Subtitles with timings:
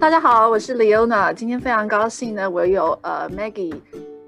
[0.00, 1.34] 大家好，我是 Leona。
[1.34, 3.74] 今天非常高兴呢，我有呃 Maggie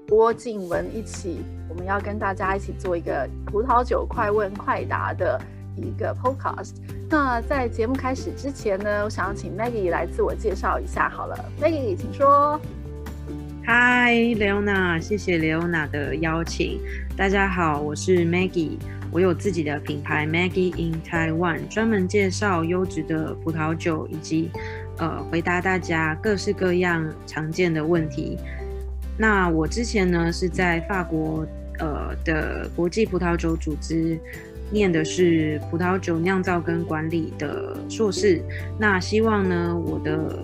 [0.07, 5.41] 郭静雯一起，我们要跟大家一起做一个葡萄酒快问快答的
[5.75, 6.75] 一个 Podcast。
[7.09, 11.35] 那在节目开始之前呢，我想要请 Maggie 来自我介绍一下好了。
[11.59, 12.61] Maggie，请说。
[13.65, 16.79] Hi，Leona，谢谢 Leona 的邀请。
[17.17, 18.77] 大家好，我是 Maggie，
[19.11, 24.51] 我有自己的品牌 Maggie in Taiwan，专门介绍优质的葡萄酒以及。
[24.97, 28.37] 呃，回答大家各式各样常见的问题。
[29.17, 31.45] 那我之前呢是在法国
[31.79, 34.19] 呃的国际葡萄酒组织
[34.71, 38.41] 念的是葡萄酒酿造跟管理的硕士。
[38.79, 40.43] 那希望呢我的。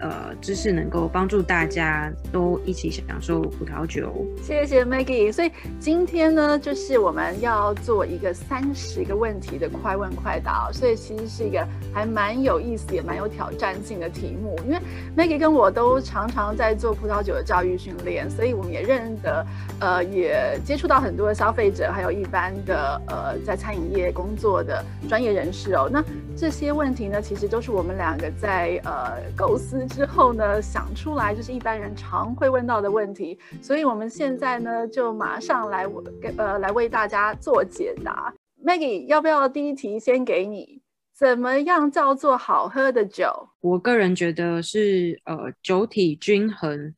[0.00, 4.26] 呃，知识能够帮助大家都一起享受葡萄酒。
[4.42, 5.32] 谢谢 Maggie。
[5.32, 14.58] 所以今天呢，就是我们要做一个三十个问题的快问快答，所以其实是一个还蛮有意思也蛮有挑战性的题目。
[14.66, 14.78] 因为
[15.16, 19.46] Maggie 跟我都常常在做葡萄酒的教育训练，所以我们也认得，
[19.80, 25.88] 呃，也接触到很多的消费者，还有一般的呃在餐饮业工作的专业人士哦。
[25.92, 26.02] 那
[26.40, 29.86] 这些问题呢，其实都是我们两个在呃构思。
[29.88, 38.32] 之后呢，想出来就是一般人常会问到的问题，所以我们现在呢就马上来我给呃来为大家做解答。
[38.64, 40.80] Maggie，要不要第一题先给你？
[41.14, 43.50] 怎么样叫做好喝的酒？
[43.60, 46.94] 我个人觉得是呃酒体均衡，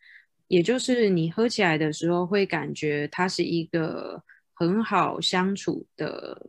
[0.47, 4.23] 也就是你喝起来的时候会感觉它是一个
[4.55, 6.47] 很好相处的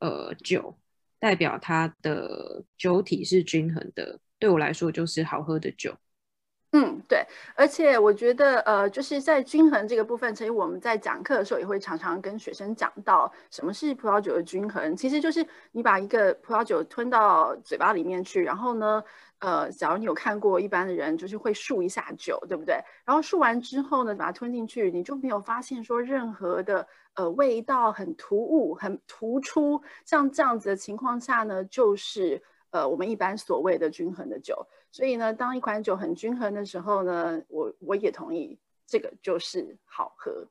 [0.00, 0.76] 呃酒，
[1.18, 4.18] 代表它的酒体是均衡的。
[4.38, 5.94] 对我来说就是好喝的酒。
[6.72, 14.94] 嗯，对，而且我觉得，呃，就是在均衡这个部分，其实我们在讲课的时候也会常常跟学生讲到，什么是葡萄酒的均衡？
[14.94, 19.02] 其实就是你把一个葡萄酒吞到嘴巴里面去，然后呢，
[19.40, 22.80] 呃，假如你有看过一般的人，就是会漱一下酒，对不对？
[23.04, 32.42] 然后漱完之后呢，把它吞进去，你就没有发现说任何的呃味道很突兀、很突出，像这样子的情况下呢，就是。
[32.70, 34.54] 呃，我们一般所谓的均衡的酒，
[34.92, 40.46] 所以呢，当一款酒很均衡的时候呢，我我也同意这个就是好喝。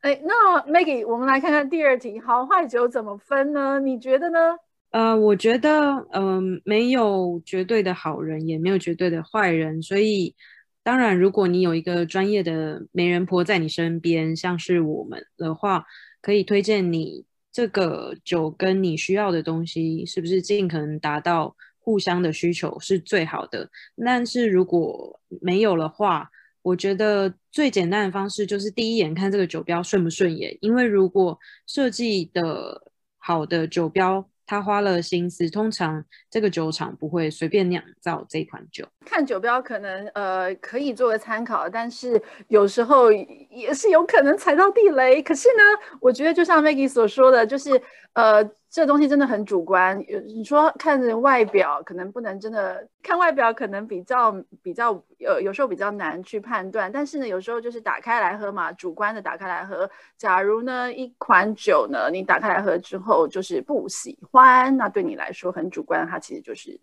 [0.00, 3.78] 哎，那 Maggie，我们来看看第二题，好坏酒怎么分呢？
[3.80, 4.56] 你觉得呢？
[4.90, 5.70] 呃，我觉得，
[6.12, 10.34] 嗯、呃，没有绝对的好人，也没有绝对的坏人，所以
[10.82, 15.84] 当然，如果你有一个专业的媒人婆在你身边，像是我们的话，
[16.22, 17.26] 可以推荐你。
[17.50, 23.68] 这个酒跟你需要的东西是不是尽可能达到互相的需求是最好的？
[24.04, 26.30] 但是如果没有的话，
[26.62, 34.28] 我觉得最简单的方式就是第一眼看这个酒标顺不顺眼，因为如果设计的好的酒标。
[34.48, 38.84] 他花了心思，通常这个酒厂不会随便酿造这款酒。
[39.04, 45.22] 看酒标可能呃可以作为参考，但是有时候也是有可能踩到地雷。
[45.22, 45.62] 可是呢，
[46.00, 47.80] 我觉得就像 Maggie 所说的，就是
[48.14, 48.50] 呃。
[48.70, 54.30] 这东西真的很主观，有你说看着外表，可能不能真的看外表，可能比较
[54.62, 56.92] 比较有有时候比较难去判断。
[56.92, 59.90] 但是呢，有时候就是打开来喝嘛，主观的打开来喝。
[60.18, 66.78] 假如呢一款酒呢，你打开来喝之后就是不喜欢，那对你来说很主观，它其实就是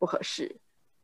[0.00, 0.56] 不合适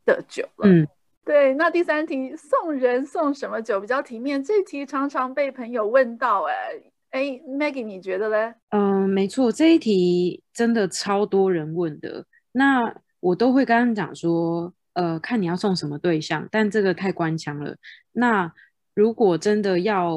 [0.04, 0.68] 的酒了。
[0.68, 0.88] 嗯，
[1.24, 1.54] 对。
[1.54, 4.42] 那第三题，送人送什么酒比较体面？
[4.42, 6.82] 这题常常被朋友问到，哎。
[7.10, 8.54] 哎，Maggie，你觉得呢？
[8.70, 12.24] 嗯、呃，没错，这一题真的超多人问的。
[12.52, 17.76] 那我都会跟他讲说，呃，看你要送什么对象，但这个太官腔了。
[18.12, 18.52] 那
[18.94, 20.16] 如果真的要，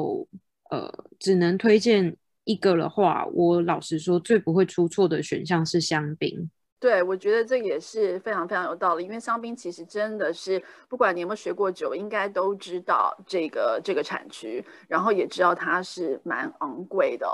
[0.70, 6.48] 呃，只能推荐一个的话，我老实说，最不会出错的选项是香槟。
[6.80, 17.26] 对，我觉得这也是非常非常有道理，因为香槟其实真的是，不管你有没有学过酒，应该都知道这个这个产区，然后也知道它是蛮昂贵的。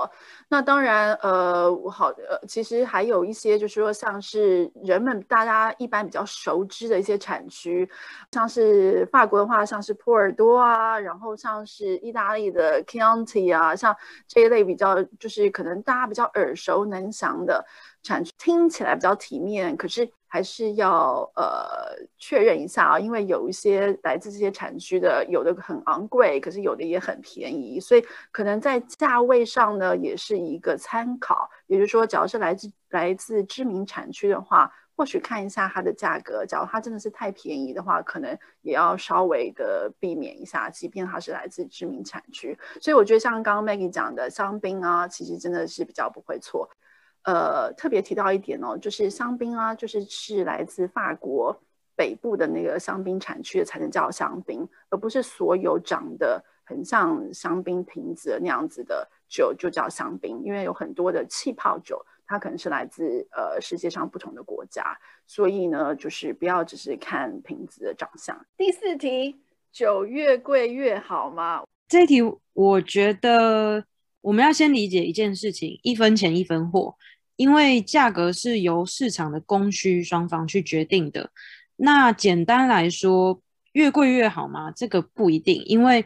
[0.49, 7.91] 那当然，呃，好，呃，其实还有一些就是说，像是人们大家一般比较熟知的一些产区，
[8.31, 13.97] 像是法国的话，像是波尔多啊，然后像是意大利的 Chianti 啊，像
[14.29, 17.67] 这一类比较就是可能大家比较耳熟能详的。
[18.03, 31.51] 产区听起来比较体面，可是还是要呃确认一下啊，因为有一些来自这些产区的，有的很昂贵，可是有的也很便宜，所以可能在价位上呢也是一个参考。
[31.67, 36.45] 也就是说，只要是来自来自知名产区的话，或许看一下它的价格。
[36.47, 42.59] 假如它真的是太便宜的话，可能也要稍微的避免一下，即便它是来自知名产区。
[42.81, 46.69] 所以我觉得像刚刚 Maggie 讲的香槟啊，其实真的是比较不会错。
[47.23, 51.61] 呃，特别提到一点哦，就是香槟啊，就是是来自法国
[51.95, 60.43] 北部的那个香槟产区才能叫香槟，而不是所有长得很像香槟瓶子那样子的酒就叫香槟。
[60.43, 68.47] 因为有很多的气泡酒，它可能是来自呃世界上不同的国家，所以呢，就是不要只是看瓶子的长相。
[68.57, 71.65] 第四题，酒越贵越好吗？
[71.87, 72.23] 这题
[72.55, 73.85] 我觉得
[74.21, 76.97] 我们要先理解一件事情：一分钱一分货，
[77.37, 81.31] 因为价格是由市场的供需双方去决定的。
[81.77, 83.41] 那简单来说，
[83.73, 84.71] 越贵越好吗？
[84.71, 86.05] 这个不一定，因为，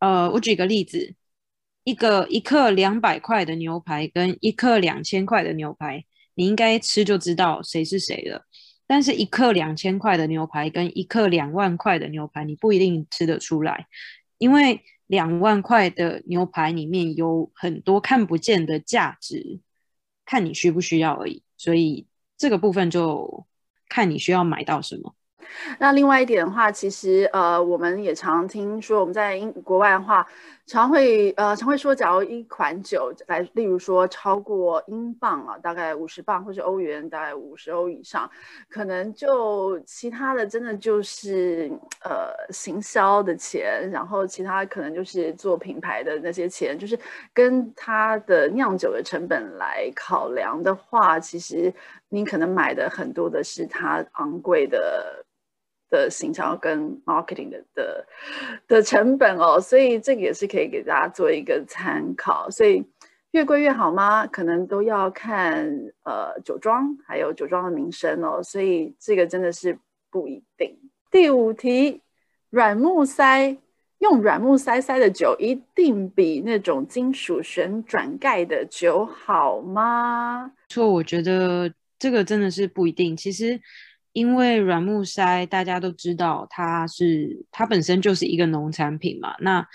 [0.00, 1.14] 呃，我举个例子，
[1.84, 8.44] 一个一克两百块的牛排跟一克两千块的牛排，你应该吃就知道谁是谁了。
[8.86, 13.86] 但是，一克两千块的牛排跟一克两万块的牛排，你不一定吃得出来，
[14.36, 14.82] 因为
[15.12, 19.60] 两万块的牛排里面有很多看不见的价值，
[20.24, 21.42] 看你需不需要而已。
[21.56, 22.06] 所以
[22.36, 23.46] 这个部分就。
[23.94, 25.14] 看你需要买到什么。
[25.78, 30.26] 那另外一点的话，其实呃，我们也常听说，我们在英国外的话，
[30.66, 38.30] 常会呃常会说，假如一款酒来，例如说超过英镑啊，大概五十磅，或是欧元大概五十欧以上，
[38.68, 41.70] 可能就其他的真的就是
[42.04, 46.98] 呃行销的钱，然后其他可能就是做品牌的那些钱，就是
[47.34, 51.74] 跟它的酿酒的成本来考量的话，其实
[52.08, 55.24] 你可能买的很多的是它昂贵的。
[55.92, 58.06] 的行销跟 marketing 的的
[58.66, 62.48] 的成本哦，所以这个也是可以给大家做一个参考。
[62.48, 62.82] 所以
[63.32, 64.26] 越贵越好吗？
[64.26, 65.68] 可能都要看
[66.04, 68.42] 呃酒庄，还有酒庄的名声哦。
[68.42, 69.78] 所以这个真的是
[70.10, 70.74] 不一定。
[71.10, 72.00] 第五题，
[72.48, 73.54] 软木塞
[73.98, 80.50] 用软木塞塞的酒，一定比那种金属旋转盖的酒好吗？
[80.70, 83.14] 错，我觉得这个真的是不一定。
[83.14, 83.60] 其实。
[84.12, 89.66] 因为软木塞大家都知道，它是它本身就是一个农产品嘛，那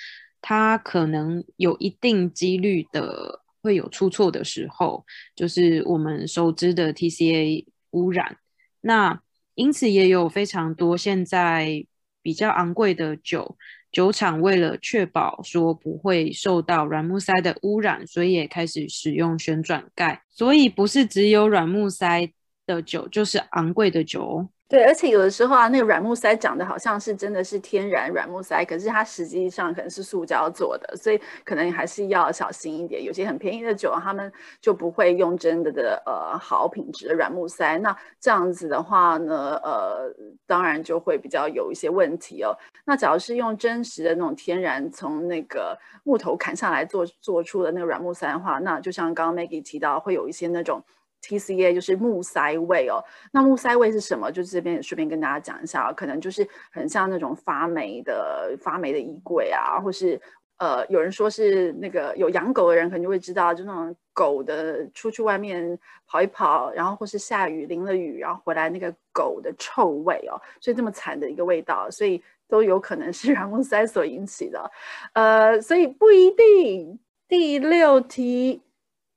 [0.42, 5.04] 它可能有一定几率的会有出错的时候，
[5.36, 8.38] 就是我们熟知的 TCA 污染。
[8.82, 9.20] 那
[9.56, 11.86] 因此也有非常多现在
[12.22, 13.58] 比较昂贵的酒，
[13.92, 20.24] 酒厂为了确保说不会受到软木塞的污染，所以也开始使用旋转盖。
[20.30, 22.32] 所以不是只有软木塞
[22.68, 33.02] 的酒就是昂贵的酒，对，而且有的时候啊，那个软木塞长得好像是真的是天然软木塞，可是它实际上可能是塑胶做的，所以可能还是要小心一点。
[33.02, 34.30] 有些很便宜的酒，他们
[34.60, 40.14] 就不会用真的的呃好品质的软木塞，那这样子的话呢，呃，
[40.46, 42.54] 当然就会比较有一些问题哦。
[42.84, 50.84] 那只要是用真实的那种天然从那个木头砍下来做做出的那个软木塞的话，那就像刚刚 Maggie 提到，会有一些那种。
[51.22, 54.32] TCA 就是木塞味哦，那木塞味是什么？
[54.32, 60.20] 就这边也顺便跟大家讲一下，可能就是很像那种发霉的发霉的衣柜啊，或是
[60.58, 65.78] 呃，有人说是那个有养狗的人可能就会知道，就那种狗的出去外面
[66.08, 74.72] 跑一跑，然后或是下雨淋了雨，然后回来那个狗的臭味哦，所以这么惨的一个味道，所以都有可能是 软木塞所引起的，
[75.14, 77.00] 呃，所以不一定。
[77.28, 78.62] 第六题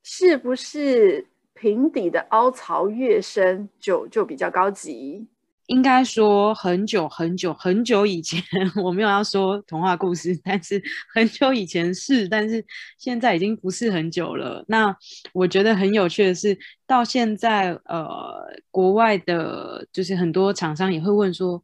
[0.03, 1.25] 是不是？
[1.61, 5.27] 瓶底的凹槽越深，就就比较高级。
[5.67, 8.41] 应该说很久很久很久以前，
[8.83, 10.81] 我没有要说童话故事，但是
[11.13, 12.65] 很久以前是，但是
[12.97, 14.65] 现在已经不是很久了。
[14.67, 14.93] 那
[15.33, 16.57] 我觉得很有趣的是，
[16.87, 21.63] 到现在，呃，国外的，就是很多厂商也会问说，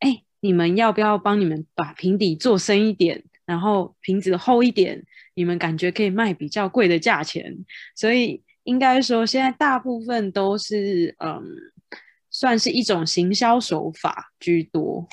[0.00, 5.02] 哎，你们要不要帮你们把瓶底做深一点，然后瓶子厚一点，
[5.34, 7.64] 你们感觉可以卖比较贵的价钱，
[7.96, 8.42] 所以。
[8.64, 11.42] 应该说，现在大部分都是嗯，
[12.30, 15.08] 算是一种行销手法居多。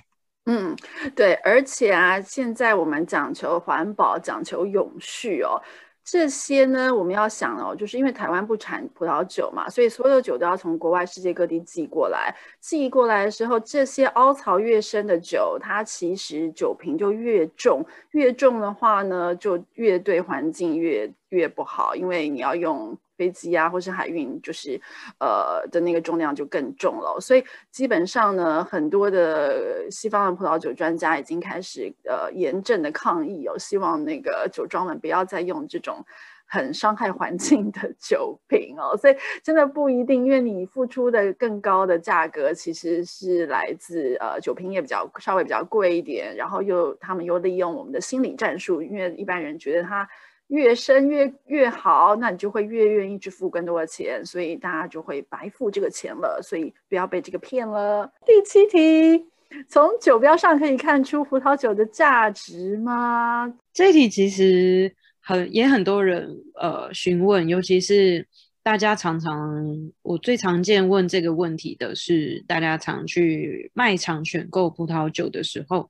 [0.46, 0.76] 嗯，
[1.16, 5.62] 对，而且啊，现在我们讲求环保，讲求永续哦。
[6.04, 12.34] 这些呢，我们要想哦，就是因为台湾不产葡萄酒嘛，所以所有酒都要从国外世界各地寄过来。
[12.62, 22.98] 寄过来的时候，这些凹槽越深的酒，它其实酒瓶就越重，越重的话呢，就越对环境越越不好，因为你要用。
[23.18, 24.80] 飞机啊，或是海运，就是，
[25.20, 27.20] 呃的那个重量就更重了。
[27.20, 36.06] 所以基本上呢，很多的西方的葡萄酒专家已经开始呃严正的抗议哦，希望那个酒庄们不要再用这种
[36.46, 38.96] 很伤害环境的酒瓶哦。
[38.96, 50.08] 所以真的不一定，因为你付出的更高的价格其实是来自呃酒瓶也比较稍微比较贵一点，然后又他们又利用我们的心理战术，因为一般人觉得它。
[50.48, 58.10] 越深越越好，那你就会越愿意去付更多的钱，所以大家就会白付这个钱了，所以不要被这个骗了。
[58.26, 59.26] 第七题，
[59.68, 63.54] 从酒标上可以看出葡萄酒的价值吗？
[63.74, 68.26] 这题其实很也很多人呃询问，尤其是
[68.64, 75.90] 大家常常我最常见问这个问题的是，大家常去卖场选购葡萄酒的时候，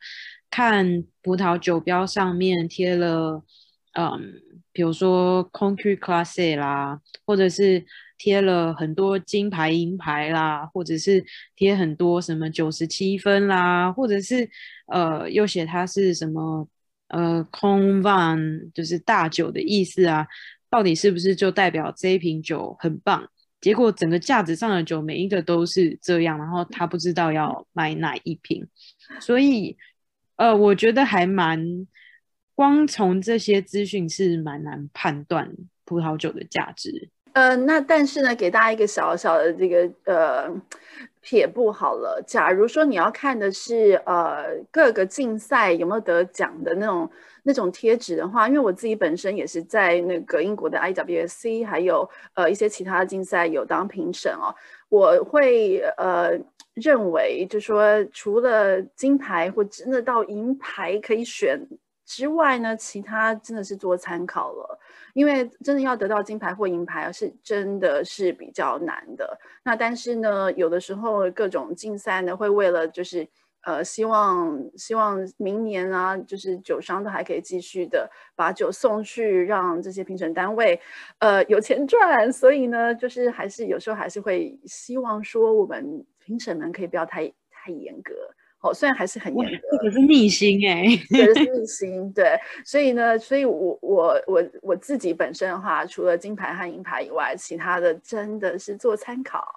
[0.49, 3.43] 看葡萄酒标上面贴了。
[3.99, 4.39] 嗯，
[4.71, 7.83] 比如说 Concrete Classic 啦，或者是
[8.19, 11.25] 贴了很多金牌银牌啦，或者是
[11.55, 14.47] 贴很多什么九十七分啦，或者是
[14.85, 16.69] 呃又写它是什么
[17.07, 20.27] 呃 Grand Vin 就是大酒的意思啊，
[20.69, 23.27] 到底是不是就代表这一瓶酒很棒？
[23.59, 28.67] 结果整个架子上的酒每一个都是这样，然后他不知道要买哪一瓶，
[29.19, 29.75] 所以
[30.35, 31.87] 呃我觉得还蛮。
[32.57, 35.47] 光从这些资讯是蛮难判断
[35.85, 37.07] 葡萄酒的价值。
[37.33, 40.51] 呃，那但是呢，给大家一个小小的这个呃
[41.21, 42.19] 撇步好了。
[42.25, 47.07] 假如说你要看的是呃各个竞赛有没有得奖的那种
[47.43, 54.49] 那种贴纸的话，因为我自己本身也是在那个英国的 IWC 还有呃一些其他的竞赛有当评审哦，
[54.89, 56.31] 我会呃
[56.73, 61.61] 认为就说除了金牌或真的到银牌可以选。
[62.07, 64.79] 之外呢，其他真的是做参考了，
[65.13, 69.37] 因为真的要得到金牌或银牌是真的是比较难的。
[69.63, 73.27] 那但是呢，有的时候各种竞赛呢，会为了就是
[73.63, 80.79] 呃，希望希望明年啊，就是酒商都还可以继续的把酒送去，让这些评审单位
[81.19, 82.31] 呃有钱赚。
[82.31, 88.13] 所以呢，就是还是有时候还是会希望说，我们评审们可以不要太太严格。
[88.59, 92.35] 哦，虽然还是很严格，可是逆心哎，这是逆心，对，
[92.65, 99.47] 所以呢，所以我我我我自己本身的话，除了金牌和银牌以外，其他的真的是做参考。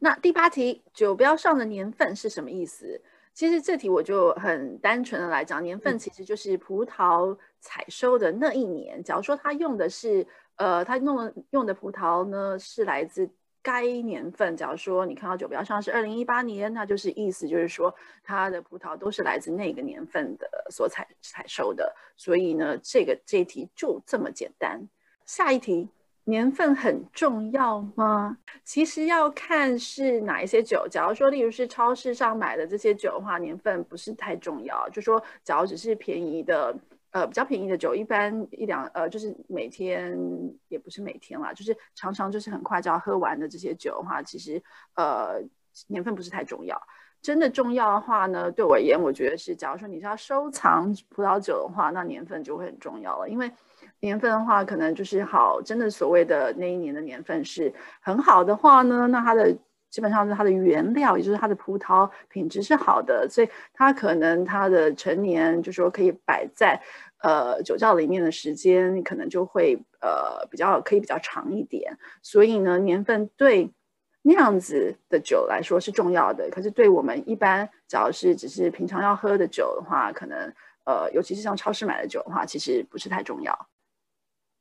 [0.00, 3.00] 那第八题，酒标上的年份是什么意思？
[3.32, 9.00] 其实这题我就很单纯的来讲，年份其实就是葡萄采收的那一年。
[9.02, 10.26] 假如说他用的是，
[10.56, 13.30] 呃，他弄的用的葡萄呢是来自。
[13.64, 17.92] 该年份，假如说你看到酒标上是二零一八年，那就是意思就是说
[18.22, 24.86] 它的葡萄都是来自那个年份的所采采收的，所以呢，这个这一题就这么简单。
[25.24, 25.88] 下一题，
[26.24, 28.36] 年份很重要吗？
[28.62, 30.86] 其实要看是哪一些酒。
[30.86, 34.86] 假如说，例如是超市上买的这些酒的话，年份不是太重要。
[34.90, 36.76] 就说，假如只是便宜的。
[37.14, 40.18] 呃，比较便宜的酒，一般一两呃，就是每天
[40.66, 44.60] 也不是每天啦，就是常常就是很快就要喝完的这些酒的话，其实
[44.96, 45.40] 呃
[45.86, 46.76] 年份不是太重要。
[47.22, 53.28] 真的重要的话呢，对我而言，我觉得是，假如说你是要收藏葡萄酒的话，那年份就会很重要了。
[53.28, 53.48] 因为
[54.00, 59.56] 年份的话，可能就是好，真的所谓的那一年的年份是很好的话呢，那它的
[59.94, 66.80] 基本上是它的原料，也就是它的葡萄品质是好的，所以它可能它的陈年就是说可以摆在。
[67.18, 73.72] 呃，酒窖里面的时间可能就会呃比较可以比较长一点，所以呢，年份对
[74.20, 76.50] 那样子的酒来说是重要的。
[76.50, 80.52] 可是对我们一般，只要是只是平常要喝的酒的话，可能
[80.84, 83.68] 呃，尤其是像超市买的酒的话，其实不是太重要。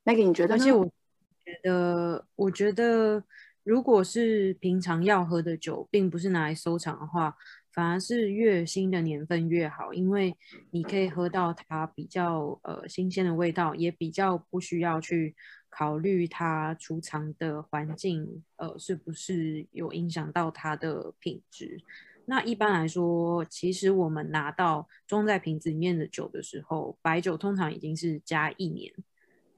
[0.05, 0.61] 那个你觉得呢？
[0.61, 3.21] 而且我觉得，我觉得
[3.63, 7.35] 如果是平常要喝的酒，并不是拿来收藏的话。
[7.75, 10.37] 反而是越新的年份越好，因为
[10.69, 15.35] 你可以喝到它比较呃新鲜的味道，也比较不需要去
[15.71, 21.81] 考虑它储藏的环境呃是不是有影响到它的品质。
[22.25, 28.93] 那一般来说，其实我们拿到装在瓶子里面的酒的时候，白酒通常已经是加一年。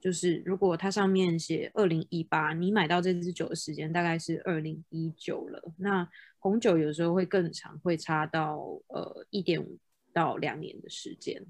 [0.06, 5.60] 就是如果它上面写二零一八，你买到这支酒的时间大概是二零一九了。
[5.78, 6.08] 那
[6.38, 9.76] 红酒有时候会更长，会差到呃一点五
[10.12, 11.44] 到两年的时间。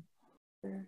[0.62, 0.86] 嗯，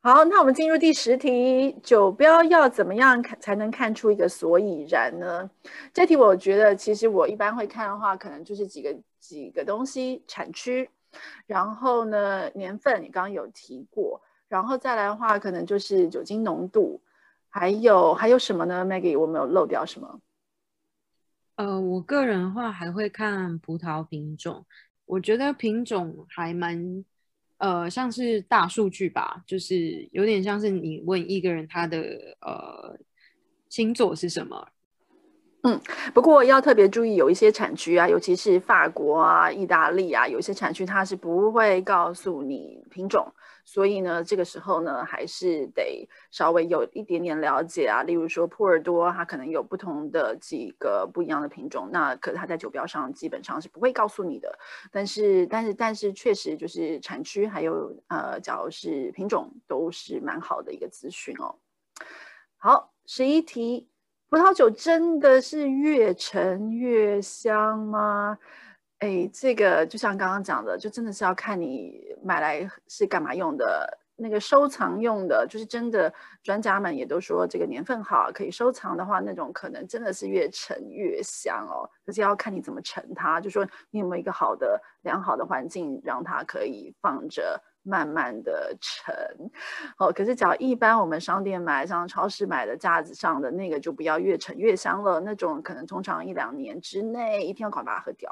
[0.00, 5.50] 好，那我们进入第十题，酒标要怎么样看才能看出一个所以然呢？
[5.92, 10.88] 这题我觉得其实我一般会看的话，可能就是几个几个东西：产区，
[11.48, 14.22] 然后呢年份，你刚刚有提过。
[14.50, 17.00] 然后再来的话，可能就是酒精浓度，
[17.48, 20.20] 还有还有什么呢？Maggie，我没有漏掉什么？
[21.54, 24.66] 呃，我个人的话还会看葡萄品种，
[25.06, 27.04] 我觉得品种还蛮
[27.58, 31.98] 呃像是大数据吧，就是有点像是你问一个人他的
[32.40, 32.98] 呃
[33.68, 34.68] 星座是什么，
[35.62, 35.80] 嗯，
[36.12, 43.30] 不过要特别注意，有一些产区啊，尤其是法国啊、意大利啊，有一些产区它是不会告诉你品种，
[43.72, 48.02] 所以呢，这个时候呢，还是得稍微有一点点了解啊。
[48.02, 54.58] 例如说，波尔多它可能有不同的几个不一样的品种，那可是它在酒标上基本上是不会告诉你的。
[54.90, 61.54] 但是，但是，但是，确实就是产区还有呃，假如是品种，都是蛮好的一个资讯哦。
[62.56, 63.86] 好，十一题。
[64.30, 68.36] 葡萄酒真的是越陈越香吗？
[69.00, 73.98] 哎，这个就像刚刚讲的，就真的是要看你买来是干嘛用的。
[74.22, 81.88] 那个收藏用的，就是真的专家们也都说这个年份好，可以收藏的话，那种可能真的是越陈越香哦。
[82.04, 87.60] 可是要看你怎么陈它，就说你有没有一个好的、良好的环境，让它可以放着。
[87.82, 89.14] 慢慢的陈，
[89.96, 95.18] 哦，可是只要一般我们商店买，像超市买的架子上的那个，就不要越陈越香了。
[95.18, 98.30] 那种可能通常一两年之内，一定要赶快把它喝掉。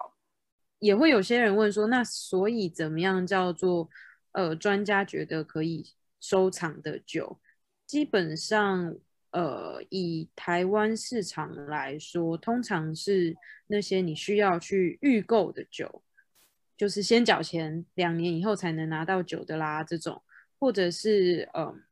[0.78, 3.88] 也会有些人问说，那所以怎么样叫做
[4.32, 7.38] 呃专家觉得可以收藏的酒？
[7.86, 8.94] 基本上，
[9.30, 16.02] 呃，以台湾市场来说，通常是那些你需要去预购的酒。
[16.76, 20.22] 就是先缴钱，两年以后才能拿到酒的啦，这种，
[20.60, 21.82] 或者是嗯，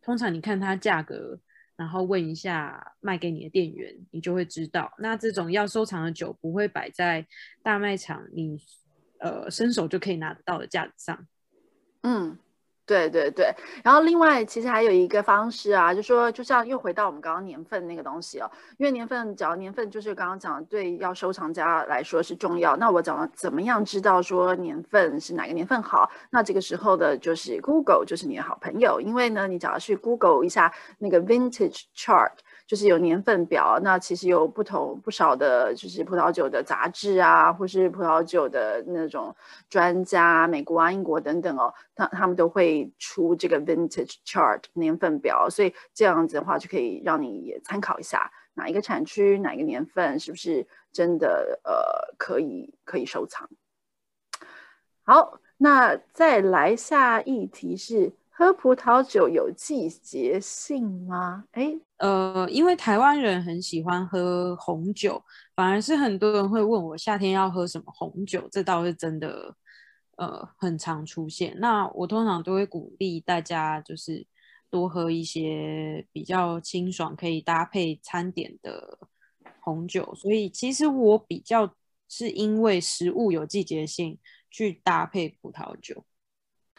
[0.00, 1.40] 通常你看它价格，
[1.78, 4.92] 然后问一下卖给你的店员，你就会知道。
[4.98, 7.26] 那这种要收藏的酒不会摆在
[7.62, 8.60] 大卖场，你
[9.20, 11.26] 呃伸手就可以拿得到的架子上。
[12.02, 12.36] 嗯。
[12.88, 13.54] 对对对，
[13.84, 22.74] 然后另外其实还有一个方式啊，就说就像又回到我们刚刚年份那个东西哦，因为年份，只要年份就是刚刚讲的，对要收藏家来说是重要。
[22.76, 26.10] 那我怎么怎么样知道说年份是哪个年份好？
[26.30, 32.32] 那这个时候的就是 Google 就是你的好朋友，因为呢，你只要去 Google 一下那个 Vintage Chart。
[32.68, 39.34] 就是有年份表，那其实有不同不少的，就是葡萄酒的杂志啊，或是葡萄酒的那种
[39.70, 53.48] 专家，美国啊、英国等等哦，他他们都会出这个 vintage chart 年份表，所以这样子的话就可以让你也参考一下哪一个产区、哪一个年份是不是真的呃可以可以收藏。
[55.04, 58.12] 好，那再来下一题是。
[58.38, 61.42] 喝葡萄酒有季节性吗？
[61.50, 65.20] 哎，呃，因为台湾人很喜欢喝红酒，
[65.56, 69.52] 反而是很多人会问我夏天要喝什么红酒，这倒是真的，
[70.18, 71.52] 呃，很常出现。
[71.58, 74.24] 那我通常都会鼓励大家，就是
[74.70, 79.00] 多喝一些比较清爽、可以搭配餐点的
[79.58, 80.14] 红酒。
[80.14, 81.74] 所以其实我比较
[82.08, 84.16] 是因为食物有季节性
[84.48, 86.04] 去搭配葡萄酒。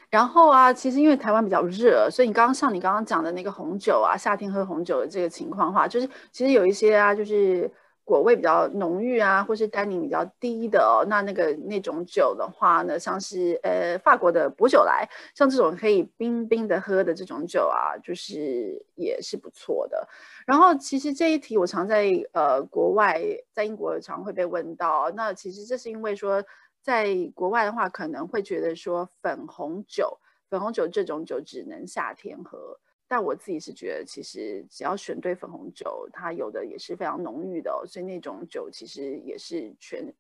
[0.10, 7.72] 然后啊，其实因为台湾比较热，所以你刚刚像你刚刚讲的那个红酒啊，夏天喝红酒的这个情况的话，就是其实有一些啊，就是
[8.04, 20.08] 果味比较浓郁啊，或是单宁比较低的哦，那那个那种酒的话呢，像是呃法国的薄酒来，像这种可以冰冰的喝的这种酒啊，就是也是不错的。
[20.48, 23.22] 然后其实这一题我常在呃国外，
[23.54, 26.43] 在英国常会被问到，那其实这是因为说。
[26.82, 30.18] 在国外的话，可能会觉得说粉红酒，
[30.50, 32.80] 粉红酒这种酒只能夏天喝。
[33.08, 40.13] 但我自己是觉得，其实只要选对粉红酒，它有的也是非常浓郁的，所以那种酒其实也是全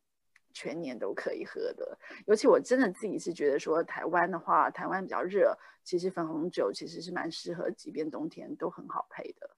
[0.51, 1.97] 全年都可以喝的。
[2.25, 9.49] 尤其我真的自己是觉得说，台湾的话，台湾比较热，其实粉红酒其实是蛮适合，即便冬天都很好配的。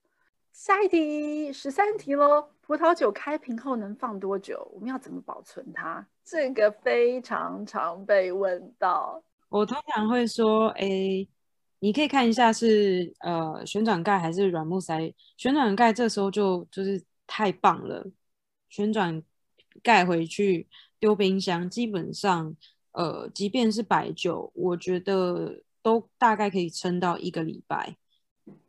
[0.52, 2.48] 下一题，十三题喽。
[2.60, 4.70] 葡萄酒开瓶后能放多久？
[4.72, 6.06] 我们要怎么保存它？
[6.24, 9.22] 这个非常常被问到。
[9.48, 11.26] 我通常会说，哎，
[11.80, 15.12] 你可以看一下是呃旋转盖还是软木塞。
[15.36, 18.06] 旋转盖这时候就就是太棒了，
[18.68, 19.22] 旋转
[19.82, 20.68] 盖回去
[21.00, 22.54] 丢冰箱，基本上
[22.92, 27.96] 呃即便是白酒，我觉得都大概可以撑到一个礼拜。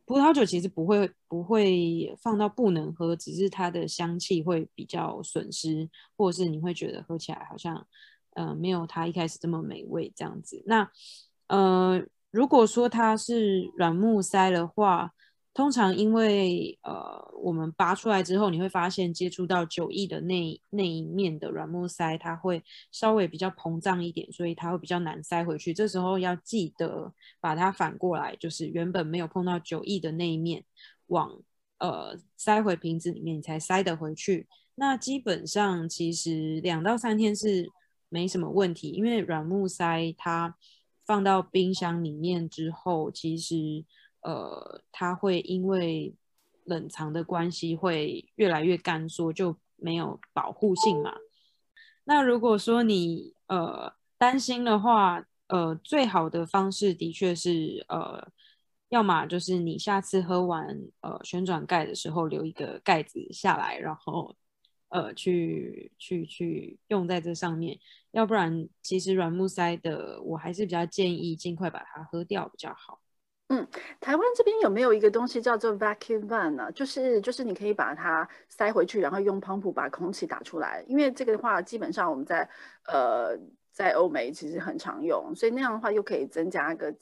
[0.06, 7.86] 葡萄酒其实不会不会放到不能喝，只是它的香气会比较损失，或者是你会觉得喝起来好像
[8.34, 10.62] 呃没有它一开始这么美味这样子。
[10.66, 10.90] 那
[11.48, 15.12] 呃如果说它是软木塞的话。
[15.54, 25.72] 通常因为呃，我们拔出来之后，你会发现接触到酒翼的那那一面的软木塞，它会稍微比较膨胀一点，所以它会比较难塞回去。
[25.72, 30.64] 这时候要记得把它反过来，就是原本没有碰到酒翼的那一面，
[31.06, 31.30] 往
[31.78, 34.48] 呃塞回瓶子里面，你才塞得回去。
[34.74, 37.70] 那基本上其实两到三天是
[38.08, 40.56] 没什么问题，因为软木塞它
[41.06, 43.84] 放到冰箱里面之后，其实。
[44.24, 46.14] 呃，它会因为
[46.64, 51.14] 冷藏的关系会越来越干缩，就没有保护性嘛。
[52.04, 58.26] 那如果说你呃担心的话，呃，最好的方式的确是呃，
[58.88, 64.34] 要么就是你下次喝完呃旋转盖的时候留一个盖子下来，然后
[64.88, 67.78] 呃去去去用在这上面，
[68.12, 73.00] 要不然其实软木塞的我还是比较建议尽快把它喝掉比较好。
[73.48, 73.68] 嗯，
[74.00, 76.72] 台湾这边有没有一个东西叫做 vacuum van 呢？
[76.72, 80.84] 就是就是你可以把它塞回去，然后用喷壶把空气打出来。
[80.88, 82.48] 因为这个的话，基本上我们在
[82.86, 83.36] 呃
[83.70, 86.94] 在欧美其实很常用，所以那样的话又可以增加一个。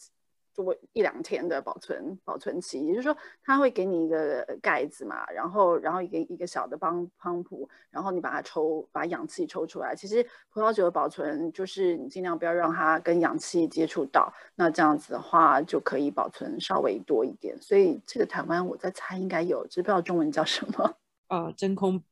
[0.52, 9.94] 做一两天的保存保存期，也就是说，它会给你一个盖子嘛，然后然后一个一个小的帮帮浦，然后你把它抽，把氧气抽出来。
[9.96, 17.56] 其实葡萄酒的保存就是你尽量不要让它跟氧气接触到，那这样子的话就可以保存稍微多一点。
[17.62, 20.96] 所以这个台湾我在猜应该有，只不知道中文叫什么。
[21.28, 22.02] 呃，真空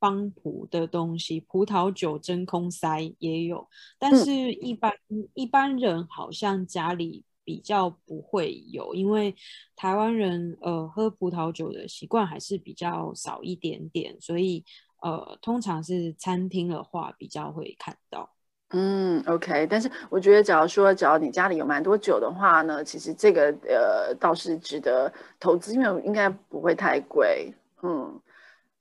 [0.00, 7.24] 帮浦的东西，葡萄酒真空塞也有，但是一般、嗯、一般人好像家里。
[7.46, 9.34] 比较不会有，因为
[9.76, 14.64] 台湾人呃喝葡萄酒的习惯还是比较少一点点，所以
[15.00, 18.28] 呃通常是餐厅的话比较会看到。
[18.70, 27.54] 嗯，OK，但是我觉得，假如说，只要你家里有蛮多酒的话呢，其实这个呃倒是值得投资，因为应该不会太贵。
[27.82, 28.20] 嗯，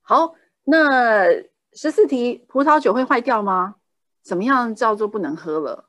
[0.01, 1.27] 好，那
[1.73, 3.75] 十四题，葡萄酒会坏掉吗？
[4.23, 5.87] 怎么样叫做不能喝了？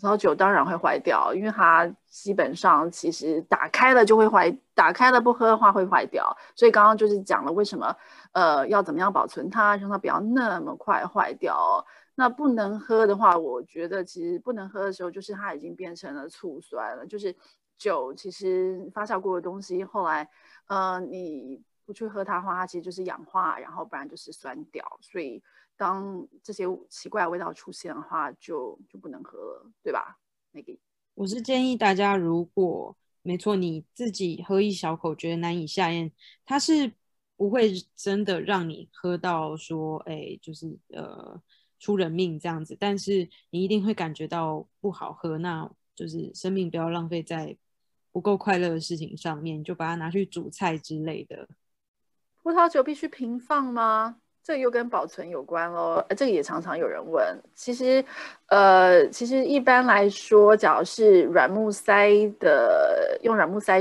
[0.00, 6.34] 葡萄酒当然会坏掉，因为它基本上其实打开了就会坏，打开了不喝的话会坏掉。
[6.56, 7.94] 所以刚刚就是讲了为什么，
[8.32, 11.84] 呃，要怎么样保存它，让它不要那么快坏掉。
[12.14, 17.04] 那不能喝的话，我觉得其实不能喝的时候，就是它已经变成了醋酸了。
[17.06, 17.34] 就是
[17.76, 20.26] 酒其实发酵过的东西，后来，
[20.68, 24.84] 呃，你不去喝它的话，它其实就是氧化，然后不然就是酸掉。
[25.00, 25.42] 所以。
[25.80, 30.18] 当这些奇怪的味道出现的话，就就不能喝了，对吧？
[30.50, 30.76] 那个，
[31.14, 36.12] 我是建议大家，如果没错，你自己喝一小口觉得难以下咽，
[36.44, 36.92] 它是
[37.34, 41.40] 不会真的让你喝到说，哎，就是呃
[41.78, 47.56] 出人命这样子，但是你一定会感觉到不好喝，那就是生命不要浪费在
[48.12, 51.48] 不够快乐的事情上面，就把它拿去煮菜之类的。
[52.42, 54.19] 葡萄酒必须平放吗？
[54.42, 57.38] 这又跟保存有关喽，这个也常常有人问。
[57.54, 58.04] 其实，
[58.46, 63.80] 呃，其实一般来说，假如是软木塞的，用软木塞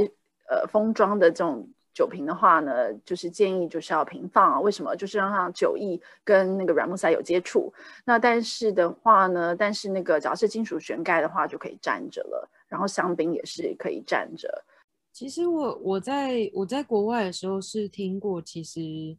[0.50, 4.60] 呃封装的这种酒瓶的话呢，就是建议就是要平放啊。
[4.60, 4.94] 为什么？
[4.96, 7.74] 就是让它酒液跟那个软木塞有接触。
[8.06, 12.48] 那但是的话呢，但是那个假如是金属悬盖的话，就可以站着了。
[12.68, 14.64] 然后香槟也是可以站着。
[15.14, 19.18] 其实我我在我在国外的时候是听过，其实。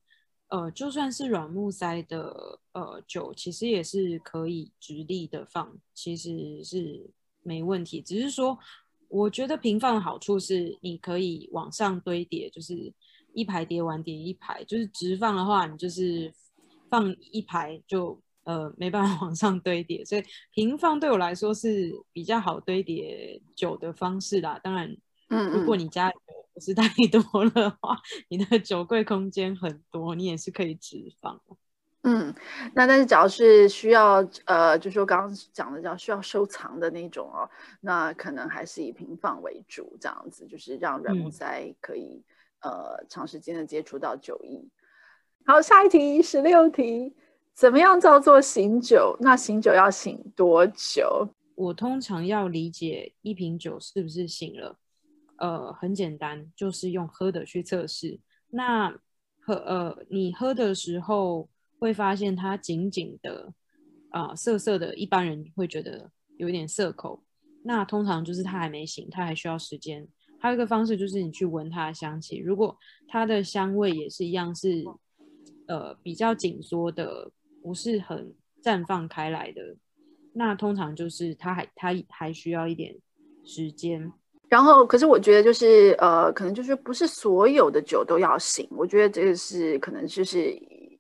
[0.50, 7.08] 呃，就算是软木塞的呃酒，其实也是可以直立的放，其实是
[7.42, 8.02] 没问题。
[8.02, 8.58] 只是说，
[9.06, 12.92] 我觉得平放的好处是，你可以往上堆叠，就是
[13.32, 14.64] 一排叠完叠一排。
[14.64, 16.32] 就是直放的话，你就是
[16.88, 20.04] 放一排就呃没办法往上堆叠。
[20.04, 24.58] 所以平放对我来说是比较好堆叠酒的方式啦。
[24.64, 24.96] 当然，
[25.28, 26.10] 嗯，如果你家
[26.52, 27.96] 不是太多的话，
[28.28, 31.40] 你的酒柜空间很多，你也是可以直放。
[32.02, 32.34] 嗯，
[32.74, 37.48] 那但是只要是需要呃，就是说刚刚讲的叫需要收藏的那种哦，
[37.82, 42.24] 那可能还是以平放为主，这样子就是让软木塞可以、
[42.60, 44.66] 嗯、呃长时间的接触到酒液。
[45.44, 47.14] 好，下一题十六题，
[47.52, 49.16] 怎么样叫做醒酒？
[49.20, 51.28] 那醒酒要醒多久？
[51.54, 54.78] 我通常要理解一瓶酒是不是醒了。
[55.40, 58.20] 呃，很简单，就是用喝的去测试。
[58.50, 58.94] 那
[59.40, 61.48] 喝呃，你喝的时候
[61.78, 63.52] 会发现它紧紧的
[64.10, 67.22] 啊、涩涩的，一般人会觉得有一点涩口。
[67.62, 70.06] 那通常就是它还没醒，它还需要时间。
[70.38, 72.76] 还有一个方式就是你去闻它的香气，如果
[73.08, 74.84] 它的香味也是一样是
[75.68, 77.30] 呃比较紧缩的，
[77.62, 79.76] 不是很绽放开来的，
[80.34, 82.94] 那通常就是它还它还需要一点
[83.42, 84.12] 时间。
[84.50, 88.68] 然后，可是我觉得就是呃，可能就是不是所有的酒都要醒。
[88.72, 90.50] 我觉得这个是可能就是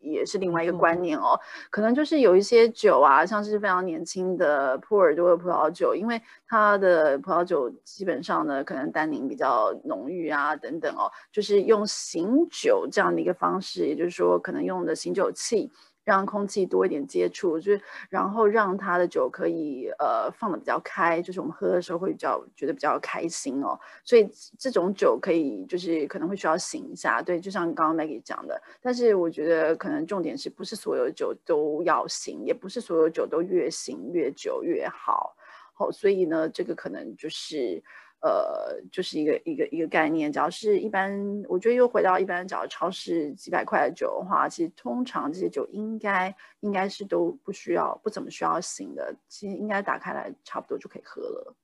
[0.00, 1.36] 也是另外一个观念哦。
[1.68, 15.68] 可能就是有一些酒啊，像是非常年轻的波尔多的葡萄酒，因为它的葡萄酒基本上呢，可能单宁比较浓郁啊等等哦，就是用醒酒这样的一个方式，也就是说可能用的醒酒器。
[16.10, 23.78] 让空气多一点接触，就是然后让它的酒可以呃放得比较开，就是我们喝的时候会比较觉得比较开心哦。
[24.02, 28.60] 所以这种酒可以就是可能会需要醒一下，对，就像刚刚 Maggie 讲的。
[28.82, 35.36] 但是我觉得可能重点是不是所有酒都要醒，也不是所有酒都越醒越久越好。
[35.72, 37.80] 好，所以呢，这个可能就是。
[38.22, 40.30] 呃，就是一个一个一个概念。
[40.30, 41.10] 只要是一般，
[41.48, 49.14] 我觉得又回到一般，只要超市几百块的酒的话，其实通常这些酒应该应该是都不需要，不怎么需要醒的。
[49.28, 51.54] 其实应该打开来差不多就可以喝了。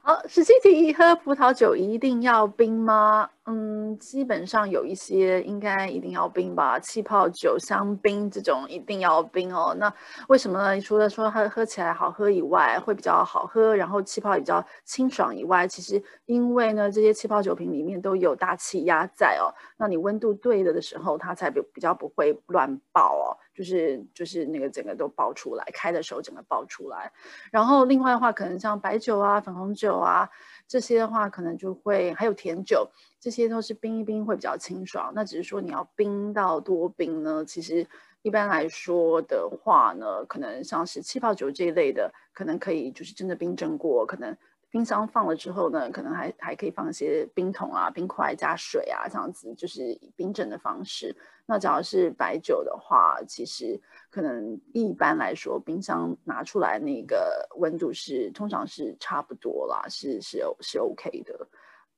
[0.00, 3.28] 好，十七题，喝葡萄酒一定要冰吗？
[3.50, 9.74] 嗯，基本上有一些应该一定要冰吧，气泡酒、香槟这种一定要冰哦。
[9.78, 9.90] 那
[10.28, 10.78] 为什么呢？
[10.78, 23.32] 除了说它喝起来好喝以外，会比较好喝，然后气泡比较清爽以外，其实因为呢，这些气泡酒瓶里面都有大气压在哦，那你温度对了的时候，它才比比较不会乱爆哦。
[23.54, 27.10] 就是就是那个整个都爆出来，开的时候整个爆出来。
[27.50, 30.28] 然后另外的话，可能像白酒啊、粉红酒啊
[30.68, 35.10] 这些的话，可能就会还有甜酒，这些都是冰一冰会比较清爽。
[35.14, 37.44] 那只是说你要冰到多冰呢？
[37.44, 37.84] 其实
[38.22, 44.36] 一般来说的话呢，可能像是气泡酒这一类的，可能可以就是真的冰镇过，可能。
[44.70, 51.16] 冰箱放了之后呢，可能还还可以放一些冰桶啊、冰块加水啊，这样子就是冰镇的方式。
[51.46, 61.48] 那只要是白酒的话，其实可能一般来说，冰箱拿出来那个温度是通常是差不多啦，是是是 OK 的。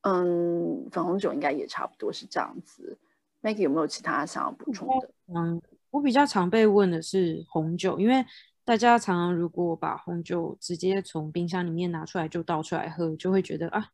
[0.02, 2.96] 嗯，粉红酒应该也差不多是这样子。
[3.42, 5.11] Maggie 有没有其他想要补充的？
[5.35, 8.24] 嗯，我比较常被问的是红酒，因为。
[8.64, 13.85] 大家常常如果把红酒直接从冰箱里面拿出来就倒出来喝，就会觉得啊，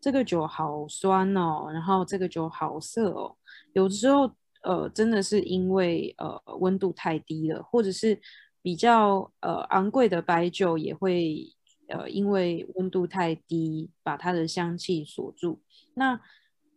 [0.00, 3.34] 这个酒好酸哦，然后这个酒好涩哦。
[3.72, 4.30] 有的时候，
[4.62, 8.20] 呃，真的是因为呃温度太低了，或者是
[8.60, 11.46] 比较呃昂贵的白酒也会
[11.88, 15.62] 呃因为温度太低把它的香气锁住。
[15.94, 16.20] 那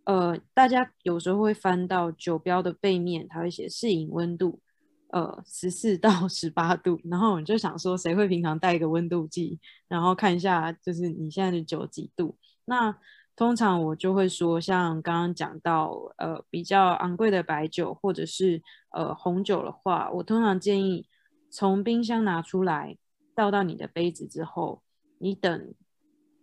[0.05, 4.61] 呃大家有时候会翻到酒标的背面，它会写适饮温度。
[5.11, 12.37] 呃，十四到 十八度，然后我就想说，谁会平常带一个温度计，然后看一下，就是你现在的酒几度？
[12.65, 12.95] 那
[13.35, 21.07] 通常我就会说，像刚刚讲到，呃，比较昂贵的白酒或者是呃红酒的话，我通常建议
[21.49, 22.97] 从冰箱拿出来，
[23.33, 24.83] 倒到你的杯子之后，
[25.17, 25.73] 你等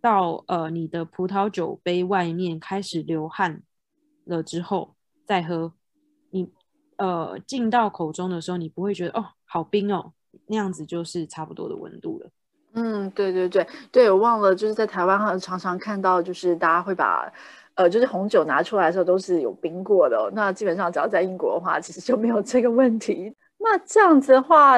[0.01, 3.61] 到呃你的葡萄酒杯外面开始流汗
[4.25, 5.73] 了之后再喝，
[6.97, 10.11] 呃，进到口中的时候，你不会觉得哦，好冰哦，
[10.47, 12.29] 那样子就是差不多的温度了。
[12.73, 17.31] 嗯，对对对对，我忘了，就是在台湾好像常常看到，就是大家会把
[17.75, 20.31] 呃，就是红酒拿出来的时候都是有冰过的。
[20.33, 23.33] 那基本上只要在英国的话，其实就没有这个问题。
[23.57, 24.75] 那这样子的话，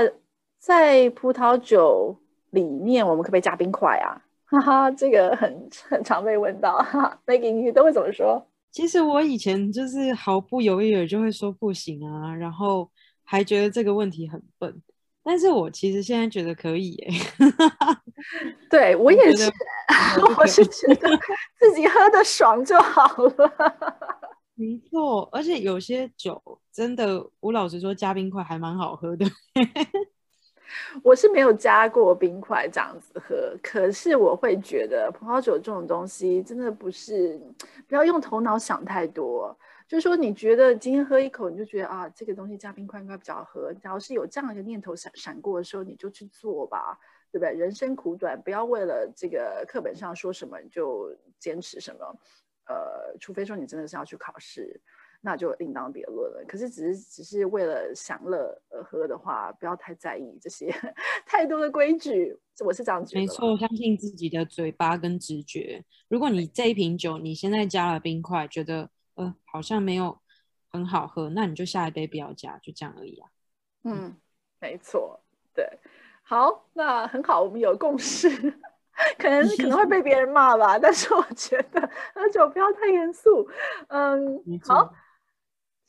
[0.60, 2.16] 在葡萄酒
[2.52, 4.22] 里面，我们可不可以加冰块啊？
[4.50, 6.78] 哈哈，这个很很常被问到。
[6.78, 8.46] 哈哈，Maggie，你都会怎么说？
[8.72, 12.90] 其实我以前就是毫不犹豫的就会说不行啊，然后
[13.24, 14.82] 还觉得这个问题很笨，
[15.24, 17.12] 但是我其实现在觉得可以耶。
[18.70, 19.52] 对， 我也是，
[20.38, 21.10] 我是觉得
[21.58, 23.52] 自己喝的爽就好了。
[24.56, 29.26] 没错，而且有些酒真的，我老实说加冰块还蛮好喝的。
[31.04, 37.40] 我是没有加过冰块这样子喝，可是我会觉得葡萄酒这种东西真的不是，
[37.88, 39.58] 不要用头脑想太多。
[39.88, 43.74] 就是说，你觉得今天喝一口，你就觉得啊，这个东西加冰块应该比较喝。
[43.74, 46.96] 只要是有这样一个念头闪闪过的时候，你就去做吧，
[47.32, 47.54] 对不对？
[47.56, 52.16] 人生苦短，不要为了这个课本上说什么就坚持什么。
[52.68, 54.80] 呃，除非说你真的是要去考试。
[55.22, 56.46] 那就另当别论了。
[56.48, 60.74] 可是，只是只是为了享乐而喝的话，不要太在意这些
[61.26, 62.40] 太多的规矩。
[62.66, 63.22] 我是这样觉得。
[63.22, 65.84] 没错，相信自己的嘴巴跟直觉。
[66.08, 70.18] 如果你这一瓶酒你现在加了冰块，觉得呃好像没有
[70.72, 73.30] 很好喝，那你就下一杯不要加，就这样而已啊。
[73.84, 74.16] 嗯，
[74.60, 75.22] 没错，
[75.54, 75.66] 对。
[76.24, 78.30] 好，那很好，我们有共识。
[79.18, 83.50] 可能可能会被别人骂吧，但是我觉得喝酒不要太严肃。
[83.88, 84.94] 嗯，好。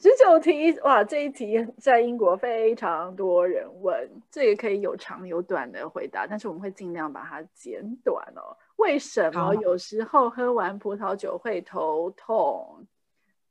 [0.03, 8.57] 十九题，哇，这一题在英国非常多人问，这个可以有长有短的回答，但是我们会尽量把它简短哦。
[8.77, 12.87] 为什么有时候喝完葡萄酒会头痛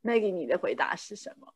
[0.02, 1.54] ？Maggie，你的回答是什么？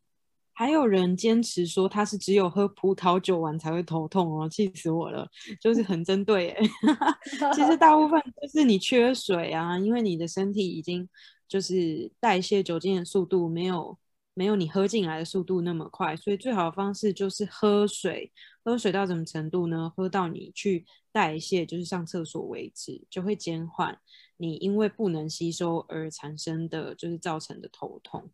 [0.53, 5.27] 还有人坚持说他是只有喝葡萄酒完才会头痛哦，气死我了！
[5.59, 6.63] 就是很针对哎，
[7.51, 11.09] 其实大部分就是你缺水啊，因为你的身体已经
[11.47, 13.97] 就是代谢酒精的速度没有。
[14.33, 18.31] 没有你喝进来的速度那么快，所以最好的方式就是喝水。
[18.63, 19.91] 喝水到什么程度呢？
[19.95, 23.99] 喝到你去代谢，就是上厕所为止，就会减缓
[24.37, 28.29] 你因为不能吸收而产生的就是造成的头痛。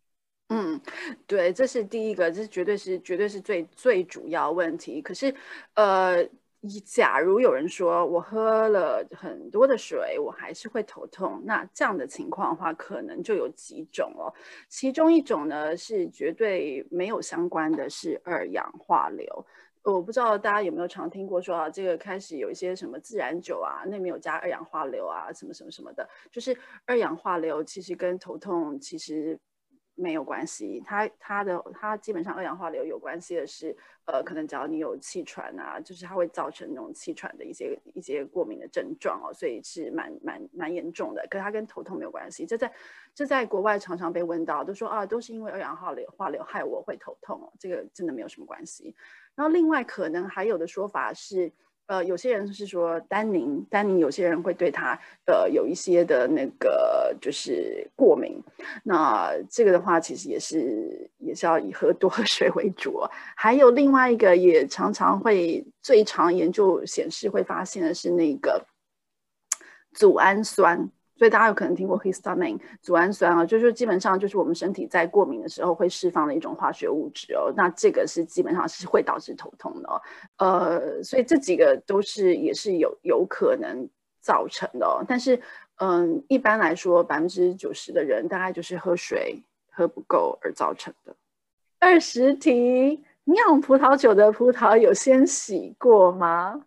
[0.48, 0.80] 嗯，
[1.26, 5.02] 对，这是第一个，这是绝对是绝对是最最主要问题。
[5.02, 5.34] 可是，
[5.74, 6.28] 呃。
[6.84, 14.28] 假如有人说我喝了很多的水，我还是会头痛，那这样的情况的话，可能就有几种哦。
[14.68, 19.24] 其中一种呢是绝对没有相关的，是二氧化硫。
[19.82, 29.38] 我不知道大家有没有常听过说啊，这个开始有一些什么自然酒啊，那里面有加二氧化硫啊，什么什么什么的，就是二氧化硫其实跟头痛其实。
[30.00, 41.26] 没有关系，它它的它基本上二氧化硫有关系的是，呃，可能只要你有气喘啊，就是它会造成那种气喘的一些一些过敏的症状哦，所以是蛮蛮蛮严重的。
[41.30, 42.72] 可它跟头痛没有关系，这在
[43.14, 48.94] 这在国外常常被问到，都说啊，都是因为二氧化硫化硫害我会头痛哦，这个真的没有什么关系。
[49.34, 51.52] 然后另外可能还有的说法是。
[51.90, 58.40] 呃，有些人是说单宁，单宁有些人会对它呃有一些的那个就是过敏。
[58.84, 63.02] 那这个的话，其实也是也是要以喝多喝水为主。
[63.34, 68.64] 还有另外一个也常常会最常研究显示会发现的是那个
[69.92, 70.88] 组氨酸。
[71.20, 77.52] 所以大家有可能听过 histamine 组胺酸啊，就是基本上就是我们身体在过敏的时候会释放的一种化学物质哦。
[77.54, 80.00] 那这个是基本上是会导致头痛的哦。
[80.38, 83.86] 呃，所以这几个都是也是有有可能
[84.22, 85.04] 造成的哦。
[85.06, 85.38] 但是，
[85.76, 91.14] 嗯，一般来说，百分之九十的人大概就是喝水喝不够而造成的。
[91.78, 96.64] 二十题，酿葡萄酒的葡萄有先洗过吗？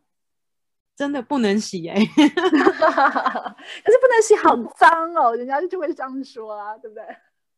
[0.95, 7.03] 真的不能洗哎、欸， 可是不能洗，好脏哦，人家就会这样说啊，对不对？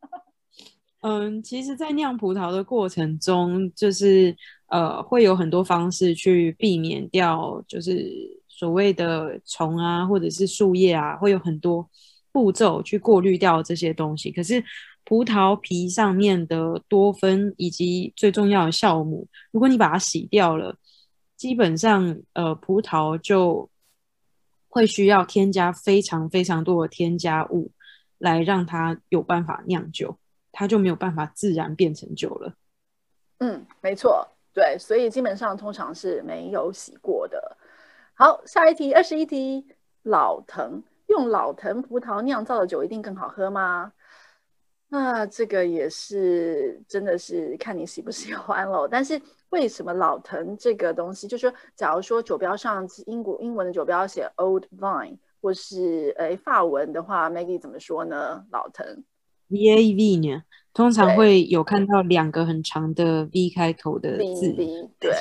[1.02, 4.36] 嗯，其实，在酿葡萄的过程中，就是
[4.68, 8.10] 呃，会有很多方式去避免掉，就是
[8.48, 11.88] 所谓的虫啊，或者是树叶啊，会有很多
[12.32, 14.32] 步骤去过滤掉这些东西。
[14.32, 14.64] 可是，
[15.04, 20.76] 葡萄皮上面的多酚以及最重要的酵母，如果你把它洗掉了。
[21.36, 23.70] 基本上，呃，葡萄就
[24.70, 27.72] 会需要添加非常非常多的添加物，
[28.18, 30.18] 来让它有办法酿酒，
[30.52, 32.54] 它就没有办法自然变成酒了。
[33.40, 37.58] 嗯，没错，对，所以基本上通常是没有洗过的。
[38.14, 39.68] 好，下一题，二十一题，
[40.04, 43.92] 老藤用老藤葡萄酿造的酒一定更好喝吗？
[44.88, 48.88] 那这个也是真的是看你喜不喜欢喽。
[48.88, 49.20] 但是
[49.50, 58.46] 为什么老藤这个东西，就是说，假如说酒标上英国英文的酒标写 Old Vine，或是诶法文的话，Maggie 怎么说呢？
[58.52, 59.04] 老藤
[59.48, 60.44] V A V 呢？
[60.72, 64.54] 通常会有看到两个很长的 V 开头的字。
[64.56, 65.12] V，对，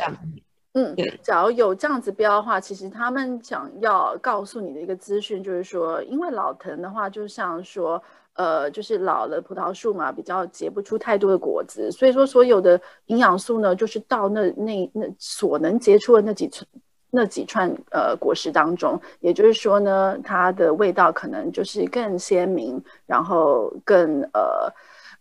[0.74, 1.18] 嗯，对。
[1.22, 8.00] 假如有这样子标的话，其实他们想要告诉你的一个资讯就是说，因为老藤的话，就像说。
[8.34, 16.66] 呃，就是老了葡萄树嘛，比较结不出太多的果子，所以说所有的营养素呢，就是到那那那所能结出的那几串
[17.10, 24.68] 那几串呃果实当中，也就是说呢，它的味道可能就是更鲜明，然后更呃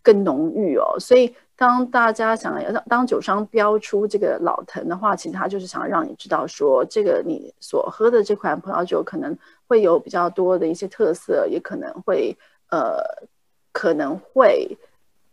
[0.02, 0.98] 更浓郁哦。
[1.00, 12.36] 所以当大家想要当酒商标出这个老藤的话，其实他就是想让你知道说，这个你所喝的这款葡萄酒可能会有比较多的一些特色，也可能会。
[12.74, 13.28] 呃，
[13.72, 14.76] 可能会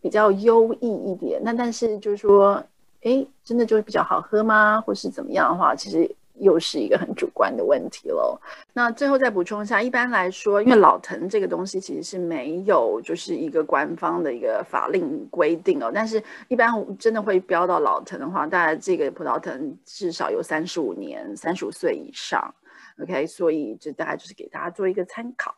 [0.02, 2.62] 比较优异一点，那但是就是说，
[3.02, 4.78] 哎，真的就是比较好喝吗？
[4.82, 8.38] 或是怎么样的话，其实又是一个很主观的问题喽。
[8.74, 22.54] 那最后再补充一下，一般来说，因为老藤这个东西其实是没有就是一个官方的一个法令规定哦，但是一般真的会标到老藤的话，大概这个葡萄藤至少有三十五年，三十五岁以上。
[23.02, 25.54] OK，所以这大概就是给大家做一个参考。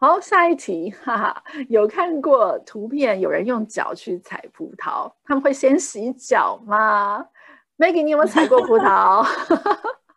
[0.00, 7.18] 好，下一题，哈哈，有看过图片，有人用脚去采葡萄，他们会先洗脚吗
[7.78, 9.26] ？Maggie，你有没有采过葡萄？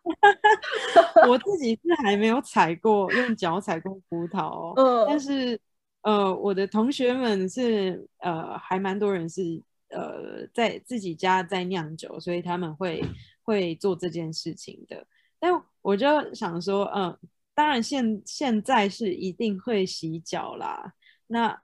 [1.28, 5.58] 我自己是还没有采过，用脚采过葡萄，嗯，但是
[6.02, 13.04] 呃，我的同学们是呃，还蛮多人是呃，在自己家在酿酒，所以他们会
[13.42, 15.04] 会做这件事情的。
[15.40, 17.18] 但我就想说，嗯、呃。
[17.54, 20.92] 当然现，现现在是一定会洗脚啦。
[21.26, 21.60] 那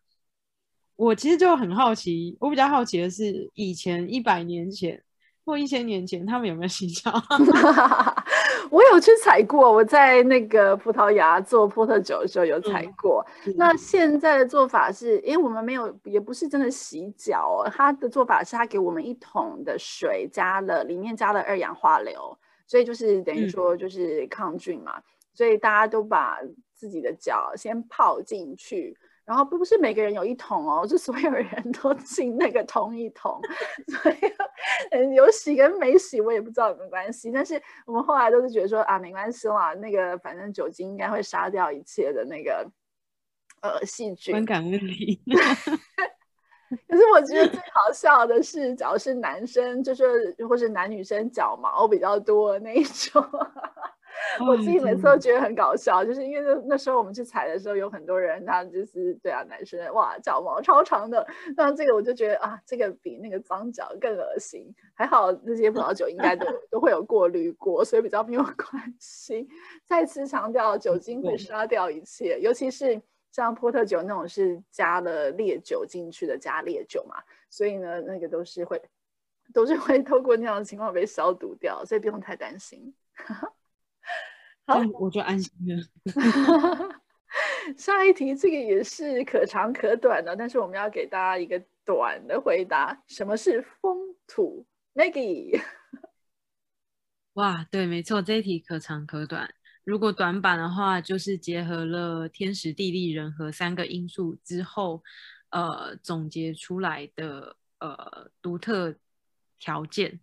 [0.97, 5.03] 我其实就很好奇，我比较好奇的是，以前一百年前
[5.45, 7.12] 或一千年前他们有没有洗脚？
[8.70, 13.24] 我有去采过，我在那个葡萄牙做波特酒的时候有采过。
[13.47, 22.36] 嗯、那现在的做法是，因为我们没有，也不是真的洗脚，他的做法是他给我们一桶的水，加了里面加了二氧化硫，
[22.66, 25.03] 所以就是等于说就是抗菌嘛，嗯、
[25.39, 26.41] 所以大家都把
[26.74, 28.99] 自己的脚先泡进去。
[29.24, 31.47] 然后不是每个人有一桶哦，是所有人
[31.80, 33.41] 都进那个同一桶，
[33.86, 34.16] 所以
[34.91, 37.30] 嗯，有洗跟没洗我也不知道有没有关系。
[37.30, 42.68] 但是我们后来都是觉得说啊，没关系啦，那个反正酒精应该会杀掉一切的那个
[43.61, 44.32] 呃细菌。
[44.32, 45.22] 观感问题。
[46.89, 53.22] 可是我觉得最好笑的是，只要是男生，就是或是男女生脚毛比较多的那一种。
[54.47, 61.27] 我自己每次都觉得很搞笑，就是因为那那时候我们去采的时候，有很多人，他就是对啊，男生哇，脚毛超长的。
[61.57, 64.75] 那这个我就觉得啊，这个比那个脏脚更恶心。
[64.95, 69.49] 还好这些葡萄酒应该都 都会有过滤过，所以比较没有关系。
[69.87, 73.01] 再次强调，酒精会杀掉一切，尤其是
[73.31, 77.16] 像波特酒那种是加了烈酒进去的加烈酒嘛，
[77.49, 78.83] 所以呢，那个都是会
[79.53, 82.93] 都是会透过那样的情况被消毒掉，所以不用太担心。
[84.69, 85.83] 好，我就安心了。
[87.75, 93.03] 下一题，这个也是可长可短的，但是我们要给大家一个短的回答。
[93.09, 93.97] 什么是风
[94.27, 95.59] 土？Maggie，
[97.33, 99.55] 哇，对，没错，这一题可长可短。
[99.85, 105.03] 如果短板的话，就是结合了天时地利人和三个因素之后，
[105.49, 108.95] 呃，总结出来的呃独特
[109.59, 110.21] 条件。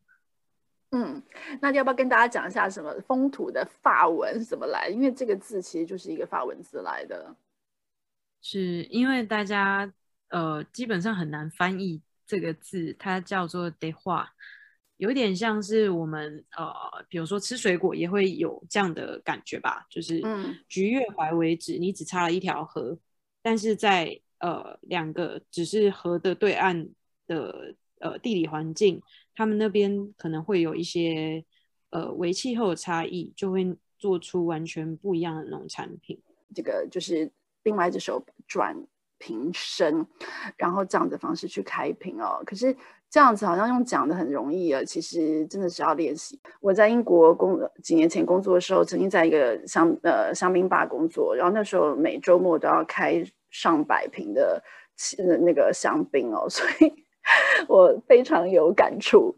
[0.91, 1.21] 嗯，
[1.59, 4.87] 那要不要跟大家讲一下什么风土的法文是怎么来？
[4.87, 7.35] 因为这个字其实就是一个法文字来的。
[8.41, 9.91] 是因为大家
[10.29, 14.27] 呃基本上很难翻译这个字，它叫做 terroir，
[14.97, 16.71] 有点像是我们呃
[17.09, 20.21] 比如说吃水果也会有这样的感觉吧，就是
[20.69, 22.97] 橘越淮为止，你只差了一条河，
[23.41, 26.87] 但是在呃两个只是河的对岸
[27.27, 29.01] 的呃地理环境。
[29.35, 31.43] 他们那边可能会有一些
[31.89, 36.19] 呃为气候的差异，就会做出完全不一样的农产品。
[36.53, 37.29] 这个就是
[37.63, 38.75] 另外一只手转
[39.17, 40.05] 瓶身，
[40.57, 42.41] 然后这样的方式去开瓶哦。
[42.45, 42.75] 可是
[43.09, 46.39] 这样子好像用讲的很容易啊，其实真的是要练习。
[46.61, 54.63] 我在英国工几年前工作的时候，曾经在一个香呃香槟吧工作，然后那时候每周末都要开上百瓶的
[55.41, 57.04] 那个香槟哦，所以。
[57.67, 59.35] 我非常有感触，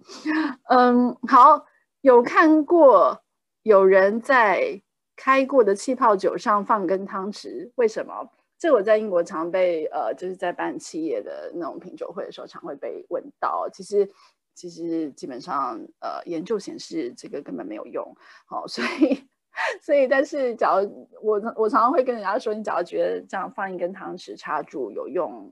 [0.69, 1.65] 嗯，好，
[2.01, 3.21] 有看过
[3.63, 4.81] 有人在
[5.15, 8.29] 开过的气泡酒上放根汤匙，为什么？
[8.59, 13.69] 这我在英国常被呃，就是在办企业的那种品酒会的时候，常会被问到。
[13.71, 14.09] 其实，
[14.55, 18.03] 其实基本上呃，研究显示这个根本没有用。
[18.47, 19.23] 好，所以，
[19.81, 25.51] 所以，但是，假如我我常常会跟人家说，你只要觉得这样放一根汤匙插住有用。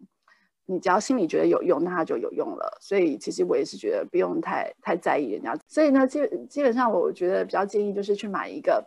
[0.66, 2.78] 你只要心里觉得有用，那它就有用了。
[2.82, 5.55] 所以其实我也是觉得不用太太在意人家。
[5.68, 8.84] 所以呢，基基本上我觉得比较建议就是去买一个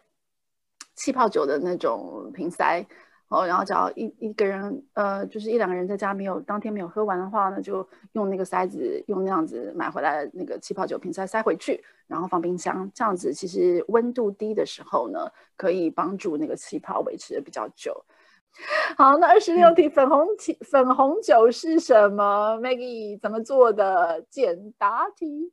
[0.94, 2.84] 气泡酒的那种瓶塞
[3.28, 12.90] 哦，然后只要一一个人呃，就是一两个人在家没有当天没有喝完的话呢，就用那个塞子，用那样子买回来的那个气泡酒瓶塞塞回去，然后放冰箱。
[12.94, 18.04] 这样子其实温度低的时候呢，可以帮助那个气泡维持的比较久。
[18.96, 20.26] 好，那二十六题，粉红
[20.62, 24.26] 粉红酒是什么？Maggie 怎么做的？
[24.28, 25.52] 简答题。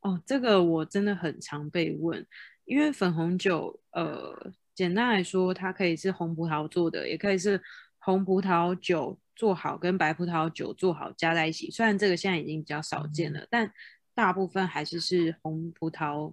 [0.00, 2.24] 哦，这个我真的很常被问，
[2.64, 7.60] 因为粉红酒，呃，简单来说，它可以是红葡萄做的，也可以是
[7.98, 11.70] 红葡萄酒做好跟白葡萄酒做好加在一起。
[11.70, 13.72] 虽然这个现在已经比较少见了，嗯、但
[14.14, 16.32] 大部分还是是红葡萄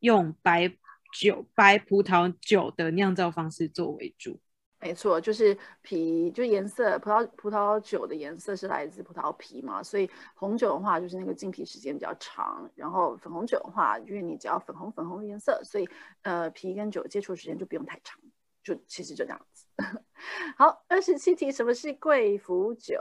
[0.00, 0.76] 用白。
[1.12, 4.40] 酒白葡萄酒的酿造方式作为主，
[4.80, 15.88] 没错，就是皮，就颜色，葡萄葡萄酒的颜色是来自葡萄皮嘛，所以红酒的话就是那个浸皮时间比较长，然后粉红酒的话，因为你只要粉红粉红的颜色，所以
[16.22, 18.18] 呃皮跟酒接触时间就不用太长，
[18.64, 19.66] 就其实就这样子。
[20.56, 22.98] 好，二十七题，什么是贵腐酒？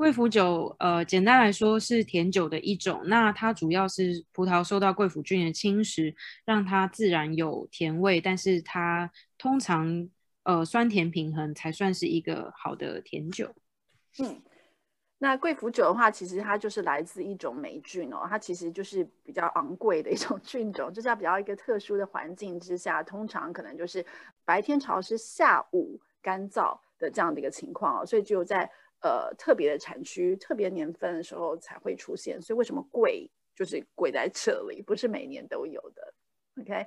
[0.00, 3.02] 贵腐酒，呃，简单来说是甜酒的一种。
[3.04, 6.14] 那它主要是葡萄受到贵腐菌的侵蚀，
[6.46, 10.08] 让它自然有甜味，但是它通常
[10.44, 13.54] 呃酸甜平衡才算是一个好的甜酒。
[14.20, 14.40] 嗯，
[15.18, 24.02] 那贵腐酒的话，其实它就是来自一种霉菌哦，它其实就是比较昂贵的一种菌种，就是在比较一个特殊的环境之下，通常可能就是
[24.46, 28.70] 白天潮湿，下午干燥的这样的一个情况哦，所以只有在
[29.02, 32.40] 呃特别的产区、特别年份的时候才会出现。
[32.40, 36.14] 所以为什么贵，就是贵在这里，不是每年都有的。
[36.60, 36.86] OK，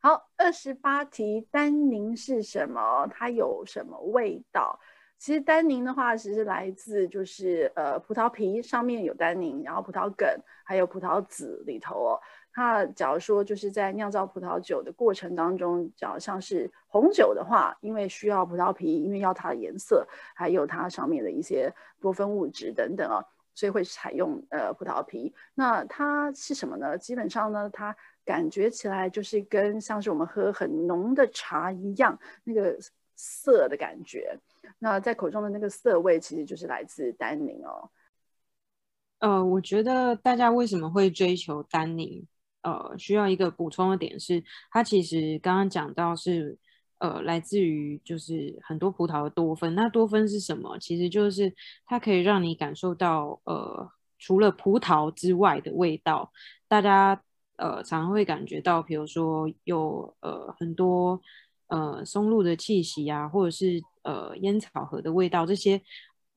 [0.00, 3.06] 好，二十八题，单宁是什么？
[3.08, 4.78] 它有什么味道？
[5.16, 10.28] 其实单宁的话，其实来自就是呃葡萄皮上面有单宁，然后葡萄梗
[10.66, 12.20] 还有葡萄籽里头哦。
[12.54, 21.68] 它假如说就是在酿造葡萄酒的过程当中，假如像是红酒的话，因为需要葡萄皮，因为要它的颜色，还有它上面的一些
[22.00, 23.18] 多酚物质等等哦，
[23.56, 25.34] 所以会采用呃葡萄皮。
[25.54, 26.96] 那它是什么呢？
[26.96, 32.78] 基本上呢，它感觉起来就是跟像是我们喝很浓的茶一样，那个
[33.16, 34.38] 涩的感觉。
[34.78, 37.90] 那在口中的那个涩味，其实就是来自单宁哦。
[39.18, 42.24] 呃，我觉得大家为什么会追求单宁？
[42.64, 46.58] 呃，需要一个补充的点是，它其实刚刚讲到是，
[46.98, 49.74] 呃，来自于就是很多葡萄的多酚。
[49.74, 50.78] 那多酚是什么？
[50.78, 51.54] 其实就是
[51.84, 53.88] 它可以让你感受到，呃，
[54.18, 56.32] 除了葡萄之外的味道。
[56.66, 57.22] 大家
[57.56, 61.20] 呃常常会感觉到，比如说有呃很多
[61.68, 65.82] 呃松露的气息啊，或者是呃烟草盒的味道这些。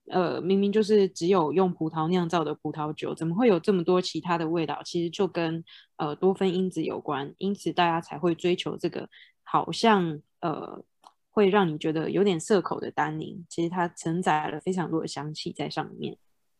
[0.10, 4.82] 呃，明明就是只有用葡萄酿造的葡萄酒，怎么会有这么多其他的味道？
[4.84, 5.64] 其实就跟
[5.97, 9.10] 呃多酚因子有关，因此大家才会追求这个
[9.43, 10.82] 好像呃
[11.30, 13.45] 会让你觉得有点涩口的单宁。
[13.49, 16.18] 其实它承载了非常多的香气在上面。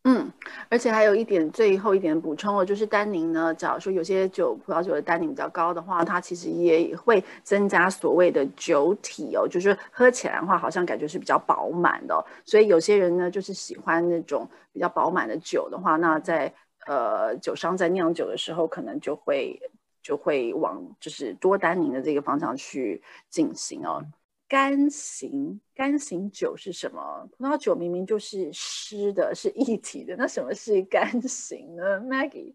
[0.10, 0.32] 嗯，
[0.70, 12.26] 而且还有一点，最后一点补充哦，就是单宁呢，假如说有些酒葡萄酒的单宁比较高的话，它其实也会增加所谓的酒体哦，就是喝起来的话，好像感觉是比较饱满的。
[12.46, 16.54] 所以有些人呢，就是喜欢那种比较饱满的酒的话，那在
[16.86, 19.60] 呃酒商在酿酒的时候，可能就会
[20.02, 24.02] 就会往就是多单宁的这个方向去进行哦。
[24.48, 27.30] 干型干型酒是什么？
[27.38, 32.54] 葡萄酒明明就是湿的，是液体的，那什么是干型呢？Maggie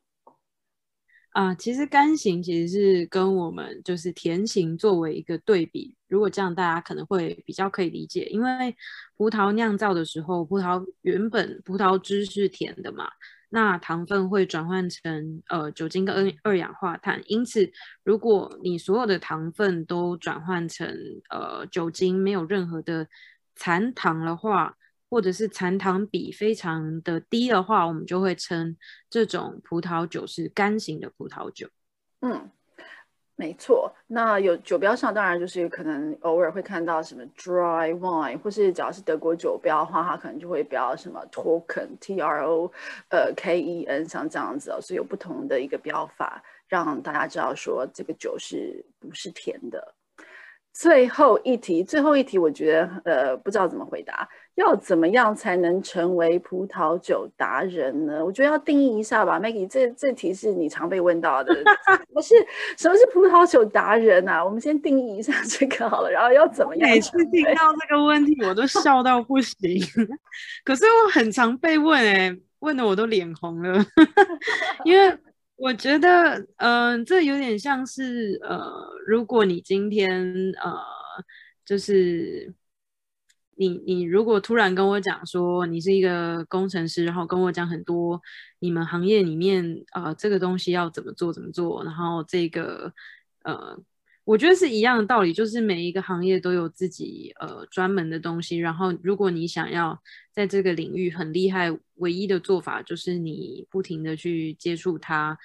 [1.30, 5.96] 啊、其实干型其实是跟我们就是甜型作为一个对比。
[6.08, 8.76] 如果这样，大家可能会比较可以理解，因为
[9.16, 13.08] 葡萄酿造的时候，葡萄原本葡萄汁是甜的嘛。
[13.54, 17.70] 那糖分会转换成呃酒精跟二氧化碳，因此
[18.02, 20.88] 如果你所有的糖分都转换成
[21.28, 23.06] 呃酒精，没有任何的
[23.54, 24.78] 残糖的话，
[25.10, 28.74] 或者是残糖比非常的低的话，我们就会称
[29.10, 31.68] 这种葡萄酒是干型的葡萄酒。
[32.20, 32.50] 嗯。
[33.42, 42.70] 没错，那有酒标上当然就是可能偶尔会看到什么 dry wine，或是只要是德国酒标的话，它可能就会标什么 token T R O
[43.08, 49.92] 呃 K E N 像这样子哦，所以有不同的一个标法，让大家知道说这个酒是不是甜的。
[50.72, 54.28] 最后一题，最后一题，我觉得呃不知道怎么回答。
[54.56, 58.22] 要怎么样才能成为葡萄酒达人呢？
[58.22, 61.54] 我觉得要定义一下吧，Maggie，这这题是你常被问到的。
[61.88, 62.34] 什么是
[62.76, 64.44] 什么是葡萄酒达人啊？
[64.44, 66.90] 我们先定义一下这个好了，然后要怎么样？
[66.90, 69.80] 每次听到这个问题，我都笑到不行。
[70.64, 73.82] 可是我很常被问、欸，哎，问的我都脸红了，
[74.84, 75.16] 因为
[75.56, 78.60] 我觉得，嗯、呃，这有点像是，呃，
[79.06, 80.78] 如果你今天，呃，
[81.64, 82.52] 就是。
[83.56, 88.20] 你你如果突然跟我讲说你是一个工程师，然后跟我讲很多
[88.60, 92.92] 你们行业里面呃这个东西要怎么做怎么做，然后这个
[93.44, 93.78] 呃
[94.24, 100.00] 我觉得是一样的道理，就是每一个行业都有自己呃专门的东西，然后如果你想要
[100.32, 105.36] 在这个领域很厉害，唯一的做法就是你不停的去接触它，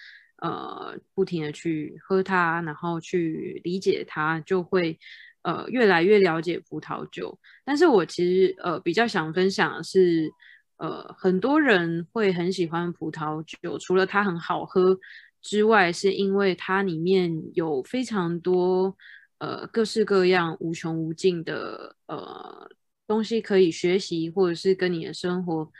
[0.41, 4.97] 呃不停的去喝它，然后去理解它，就会。
[5.43, 10.29] 呃，越来越了解葡萄酒，但是我其实呃比较想分享的是，
[10.75, 14.99] 呃，很多人会很喜欢葡萄酒，除了它很好喝
[15.41, 18.93] 之外，是因为它里面有非常多
[19.37, 22.69] 呃各式各样无穷无尽的呃
[23.07, 25.71] 东西可以学习，或者是跟你的生活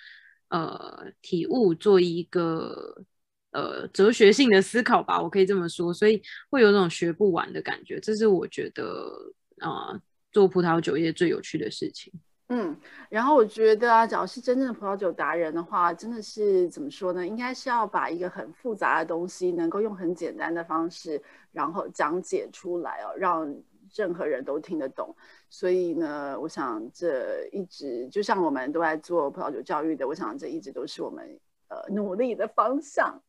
[0.50, 3.04] 呃体悟做一个
[3.52, 9.34] 呃哲学性的思考吧，我可以这么说，所以会有那种学不完的感觉，这是我觉得。
[9.60, 10.02] 啊、呃，
[10.32, 12.14] 做葡萄酒业最有趣的事情。
[12.50, 12.80] 嗯，
[13.10, 17.28] 然后我觉得啊，只要是真正的葡萄酒达人的话，真的是怎么说呢？
[17.28, 23.54] 应该是要把一个很复杂的东西，能够用很简单的方式，然后讲解出来哦，让
[23.94, 25.14] 任何人都听得懂。
[25.50, 31.38] 所以呢，我想这一直就像我们都在做葡萄酒教育的，我想这一直都是我们
[31.68, 33.22] 呃努力的方向。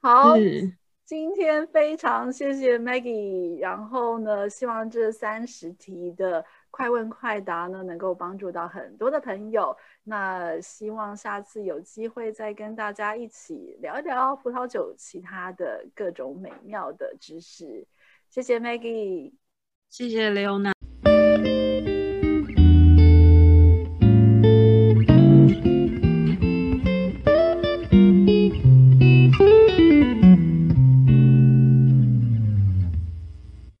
[0.00, 0.38] 好。
[0.38, 0.74] 嗯
[1.04, 9.76] 今天非常谢谢 Maggie，然后呢，希望这三十题的快问快答呢，能够帮助到很多的朋友。
[10.02, 17.86] 那希望下次有机会再跟大家一起聊一聊葡萄酒其他的各种美妙的知识。
[18.30, 19.34] 谢谢 Maggie，
[19.90, 20.73] 谢谢 Leona。